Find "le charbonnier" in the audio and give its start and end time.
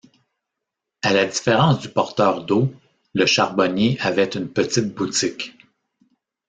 3.13-3.99